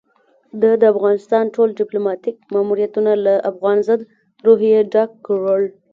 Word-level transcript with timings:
ده 0.61 0.71
د 0.81 0.83
افغانستان 0.93 1.43
ټول 1.55 1.69
ديپلوماتيک 1.81 2.35
ماموريتونه 2.53 3.11
له 3.25 3.33
افغان 3.51 3.77
ضد 3.87 4.01
روحيې 4.45 4.79
ډک 4.93 5.11
کړل. 5.25 5.63